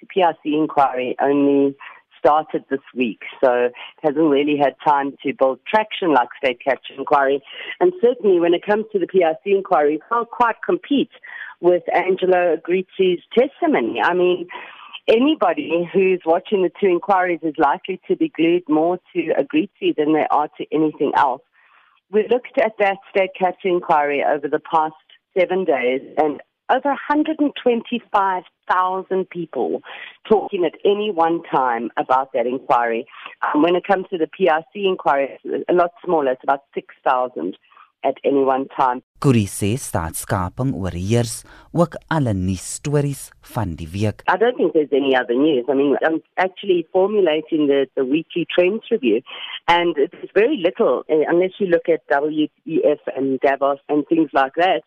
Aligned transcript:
The 0.00 0.06
PIC 0.06 0.38
inquiry 0.44 1.16
only 1.20 1.76
started 2.18 2.64
this 2.70 2.80
week, 2.94 3.20
so 3.42 3.66
it 3.66 3.72
hasn't 4.02 4.30
really 4.30 4.56
had 4.56 4.74
time 4.86 5.14
to 5.22 5.32
build 5.32 5.60
traction 5.66 6.12
like 6.12 6.28
state 6.42 6.58
capture 6.62 6.94
inquiry. 6.96 7.42
And 7.80 7.92
certainly 8.02 8.40
when 8.40 8.54
it 8.54 8.64
comes 8.64 8.86
to 8.92 8.98
the 8.98 9.06
PIC 9.06 9.40
inquiry, 9.44 9.96
it 9.96 10.00
can't 10.08 10.28
quite 10.30 10.56
compete 10.64 11.10
with 11.60 11.82
Angelo 11.94 12.56
Agrizzi's 12.56 13.22
testimony. 13.36 14.00
I 14.02 14.14
mean, 14.14 14.48
anybody 15.08 15.88
who's 15.92 16.20
watching 16.26 16.62
the 16.62 16.70
two 16.80 16.88
inquiries 16.88 17.40
is 17.42 17.54
likely 17.58 18.00
to 18.08 18.16
be 18.16 18.28
glued 18.28 18.64
more 18.68 18.98
to 19.14 19.32
Agrizzi 19.38 19.94
than 19.96 20.12
they 20.12 20.26
are 20.30 20.48
to 20.58 20.66
anything 20.72 21.12
else. 21.16 21.42
We 22.10 22.26
looked 22.30 22.58
at 22.58 22.72
that 22.78 22.98
state 23.10 23.30
capture 23.38 23.68
inquiry 23.68 24.24
over 24.24 24.48
the 24.48 24.60
past 24.60 24.94
seven 25.38 25.64
days, 25.64 26.00
and 26.18 26.40
over 26.70 26.96
125,000 28.68 29.28
people 29.30 29.80
talking 30.28 30.64
at 30.64 30.74
any 30.84 31.10
one 31.10 31.42
time 31.50 31.90
about 31.96 32.32
that 32.32 32.46
inquiry. 32.46 33.06
Um, 33.42 33.62
when 33.62 33.76
it 33.76 33.84
comes 33.86 34.06
to 34.10 34.18
the 34.18 34.26
PIC 34.26 34.74
inquiry, 34.74 35.38
it's 35.44 35.64
a 35.68 35.72
lot 35.72 35.90
smaller, 36.04 36.32
it's 36.32 36.42
about 36.42 36.62
6,000 36.74 37.56
at 38.04 38.14
any 38.24 38.44
one 38.44 38.66
time. 38.76 39.02
Kuri 39.18 39.46
sê 39.48 39.70
staatskaping 39.80 40.74
oorheers 40.76 41.42
ook 41.72 41.96
alle 42.06 42.32
nuusstories 42.32 43.32
van 43.52 43.74
die 43.74 43.88
week. 43.92 44.22
I 44.28 44.36
don't 44.36 44.56
think 44.56 44.72
there's 44.74 44.92
any 44.92 45.16
other 45.16 45.34
news. 45.34 45.64
I 45.68 45.74
mean, 45.74 45.96
I'm 46.06 46.20
actually 46.36 46.86
formulating 46.92 47.66
the, 47.66 47.86
the 47.96 48.04
weekly 48.04 48.46
trends 48.54 48.84
review, 48.90 49.22
and 49.66 49.96
there's 49.96 50.30
very 50.34 50.58
little, 50.62 51.04
uh, 51.10 51.24
unless 51.32 51.54
you 51.58 51.66
look 51.66 51.88
at 51.88 52.06
WEF 52.08 53.00
and 53.16 53.40
Davos 53.40 53.80
and 53.88 54.06
things 54.06 54.30
like 54.32 54.54
that. 54.56 54.82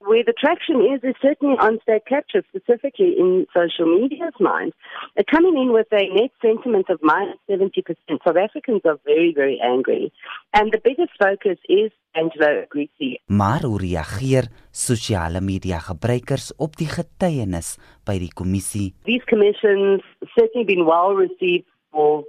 Where 0.00 0.22
the 0.22 0.34
traction 0.38 0.76
is, 0.92 1.00
is 1.02 1.16
certainly 1.22 1.56
on 1.58 1.80
state 1.82 2.04
capture, 2.06 2.42
specifically 2.48 3.16
in 3.18 3.46
social 3.52 3.86
media's 3.86 4.38
mind. 4.38 4.72
Uh, 5.18 5.22
coming 5.30 5.56
in 5.56 5.72
with 5.72 5.88
a 5.90 6.04
net 6.14 6.30
sentiment 6.40 6.90
of 6.90 7.00
minus 7.02 7.38
70%, 7.50 7.96
South 8.22 8.36
Africans 8.36 8.82
are 8.84 8.98
very, 9.06 9.32
very 9.34 9.58
angry. 9.62 10.12
And 10.52 10.70
the 10.70 10.80
biggest 10.84 11.12
focus 11.18 11.58
is 11.68 11.90
Angelo 12.14 12.62
Agrizzi. 12.64 13.18
Maar 13.26 13.62
hoe 13.64 13.78
reageer 13.78 14.48
sosiale 14.70 15.40
media 15.40 15.78
gebruikers 15.78 16.52
op 16.56 16.76
die 16.76 16.88
getuienis 16.88 17.76
by 18.04 18.18
die 18.18 18.32
kommissie? 18.32 18.94
These 19.04 19.24
commissions 19.24 20.04
certainly 20.36 20.64
been 20.64 20.84
well 20.84 21.16
received 21.16 21.68
for 21.90 22.24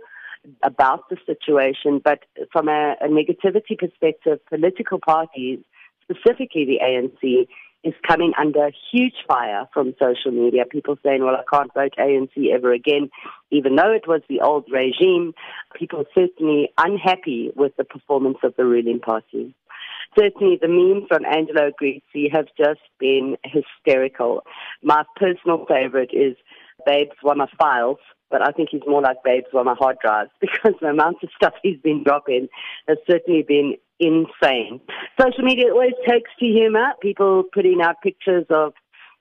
about 0.62 1.10
the 1.10 1.18
situation, 1.26 2.00
but 2.00 2.24
from 2.52 2.70
a, 2.70 2.96
a 3.02 3.08
negativity 3.08 3.76
perspective, 3.76 4.40
political 4.50 5.00
parties 5.00 5.60
specifically 6.10 6.66
the 6.66 6.80
ANC, 6.84 7.48
is 7.88 7.94
coming 8.06 8.34
under 8.38 8.70
huge 8.92 9.16
fire 9.28 9.68
from 9.74 9.96
social 10.00 10.32
media. 10.32 10.66
People 10.70 10.98
saying, 11.04 11.24
well, 11.24 11.36
I 11.36 11.44
can't 11.52 11.74
vote 11.74 11.94
ANC 11.98 12.54
ever 12.54 12.74
again, 12.74 13.10
even 13.50 13.76
though 13.76 13.92
it 13.92 14.08
was 14.08 14.22
the 14.28 14.42
old 14.42 14.66
regime. 14.72 15.34
People 15.74 16.04
certainly 16.14 16.70
unhappy 16.78 17.52
with 17.56 17.76
the 17.78 17.86
performance 17.86 18.38
of 18.44 18.54
the 18.58 18.66
ruling 18.66 19.00
party. 19.00 19.56
Certainly, 20.18 20.60
the 20.62 20.68
memes 20.68 21.08
on 21.12 21.26
Angelo 21.26 21.70
Agrizzi 21.72 22.28
have 22.34 22.48
just 22.58 22.82
been 23.00 23.38
hysterical. 23.46 24.42
My 24.82 25.04
personal 25.16 25.66
favorite 25.66 26.12
is 26.12 26.36
Babes 26.86 27.18
One 27.22 27.42
of 27.42 27.50
Files, 27.58 28.00
but 28.30 28.42
I 28.42 28.52
think 28.52 28.70
he's 28.72 28.82
more 28.88 29.02
like 29.02 29.24
Babes 29.24 29.48
One 29.52 29.68
of 29.68 29.78
Hard 29.78 29.98
Drives 30.02 30.32
because 30.42 30.74
the 30.82 30.88
amount 30.88 31.18
of 31.24 31.30
stuff 31.36 31.54
he's 31.64 31.80
been 31.80 32.04
dropping 32.04 32.48
has 32.88 32.98
certainly 33.10 33.44
been 33.48 33.76
insane. 34.00 34.80
Social 35.20 35.44
media 35.44 35.72
always 35.72 35.94
takes 36.08 36.30
to 36.40 36.46
humor. 36.46 36.94
People 37.02 37.44
putting 37.54 37.82
out 37.82 38.02
pictures 38.02 38.46
of 38.50 38.74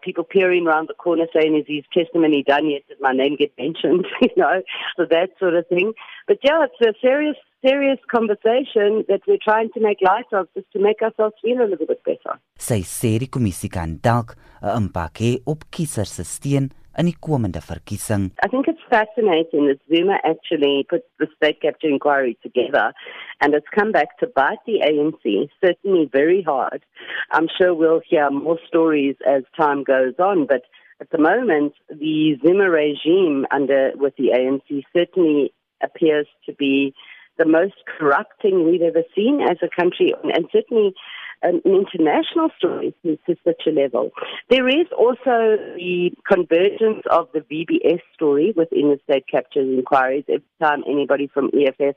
people 0.03 0.25
peering 0.25 0.67
around 0.67 0.89
the 0.89 0.95
corner 0.95 1.27
saying, 1.35 1.57
is 1.57 1.67
his 1.67 1.85
testimony 1.93 2.45
done 2.47 2.71
yet? 2.71 2.83
Did 2.89 2.99
my 3.01 3.13
name 3.13 3.37
get 3.37 3.53
mentioned? 3.59 4.07
you 4.23 4.31
know, 4.37 4.63
so 4.97 5.05
that 5.11 5.31
sort 5.39 5.55
of 5.55 5.67
thing. 5.69 5.93
But 6.29 6.39
yeah, 6.43 6.65
it's 6.65 6.81
a 6.81 6.95
serious, 7.01 7.37
serious 7.67 7.99
conversation 8.11 9.05
that 9.09 9.21
we're 9.27 9.43
trying 9.43 9.71
to 9.75 9.81
make 9.81 9.99
light 10.03 10.31
of 10.33 10.47
just 10.55 10.71
to 10.73 10.79
make 10.79 11.03
ourselves 11.03 11.35
feel 11.43 11.61
a 11.61 11.67
little 11.69 11.87
bit 11.87 12.03
better. 12.05 12.39
Sy 12.59 12.81
sê 12.89 13.17
die 13.21 13.29
kommissie 13.29 13.71
kan 13.73 13.99
dalk 14.03 14.37
'n 14.63 14.89
impak 14.89 15.21
hê 15.21 15.31
op 15.47 15.67
kiesers 15.71 16.17
se 16.17 16.25
steun 16.25 16.71
in 16.99 17.07
die 17.11 17.17
komende 17.21 17.61
verkiesing. 17.61 18.31
I 18.45 18.49
think 18.49 18.69
it's 18.69 18.76
fascinating 18.91 19.67
that 19.69 19.79
Zuma 19.89 20.19
actually 20.25 20.87
put 20.89 21.03
the 21.19 21.27
state 21.37 21.61
capture 21.63 21.89
inquiry 21.89 22.39
together 22.43 22.93
and 23.41 23.55
it's 23.55 23.67
come 23.75 23.93
back 23.93 24.19
to 24.19 24.27
bite 24.27 24.59
the 24.67 24.81
ANC, 24.81 25.49
certainly 25.65 26.09
very 26.11 26.43
hard. 26.43 26.85
I'm 27.31 27.49
sure 27.59 27.75
we'll 27.75 28.01
hear 28.09 28.31
more 28.31 28.59
stories 28.67 29.17
as 29.27 29.43
time 29.57 29.85
goes 29.85 30.15
on, 30.19 30.47
but 30.47 30.63
at 31.01 31.11
the 31.11 31.19
moment, 31.19 31.75
the 31.91 32.39
Zuma 32.43 32.71
regime 32.71 33.47
under 33.51 33.93
with 33.97 34.15
the 34.17 34.31
ANC 34.35 34.83
certainly 34.97 35.53
appears 35.83 36.27
to 36.47 36.55
be 36.55 36.95
the 37.39 37.45
most 37.45 37.75
corrupt 37.99 38.41
thing 38.41 38.65
we've 38.65 38.81
ever 38.81 39.03
seen 39.15 39.41
as 39.43 39.59
a 39.63 39.69
country, 39.69 40.15
and 40.23 40.47
certainly 40.51 40.95
an 41.43 41.61
international 41.65 42.51
story 42.59 42.95
to, 43.05 43.19
such 43.45 43.63
a 43.67 43.71
level. 43.71 44.11
There 44.51 44.69
is 44.69 44.87
also 44.97 45.57
the 45.77 46.11
convergence 46.27 47.03
of 47.11 47.29
the 47.33 47.41
VBS 47.41 48.01
story 48.15 48.53
within 48.57 48.91
the 48.91 48.99
state 49.05 49.25
capture 49.31 49.61
inquiries. 49.61 50.25
Every 50.29 50.45
time 50.61 50.83
anybody 50.89 51.29
from 51.33 51.51
EFF 51.55 51.97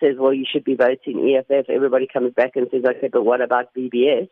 says, 0.00 0.16
well, 0.18 0.32
you 0.32 0.46
should 0.50 0.64
be 0.64 0.74
voting 0.74 1.36
EFF, 1.36 1.68
everybody 1.68 2.08
comes 2.10 2.32
back 2.34 2.52
and 2.54 2.66
says, 2.70 2.82
okay, 2.84 3.08
but 3.12 3.24
what 3.24 3.40
about 3.40 3.74
VBS? 3.76 4.28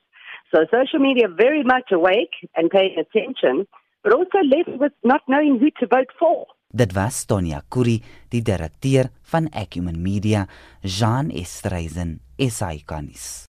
So 0.54 0.64
social 0.72 0.98
media 0.98 1.28
very 1.28 1.62
much 1.62 1.92
awake 1.92 2.32
and 2.56 2.70
paying 2.70 2.96
attention, 2.98 3.66
but 4.02 4.14
also 4.14 4.38
left 4.38 4.80
with 4.80 4.92
not 5.04 5.20
knowing 5.28 5.58
who 5.58 5.70
to 5.80 5.86
vote 5.86 6.08
for. 6.18 6.46
Dit 6.70 6.92
was 6.92 7.24
Tonia 7.24 7.62
Kuri, 7.68 8.02
die 8.28 8.42
direkteur 8.44 9.08
van 9.30 9.48
Acumen 9.52 10.02
Media, 10.02 10.46
Jean 10.82 11.30
Estreisen, 11.30 12.20
SAICanis. 12.36 13.48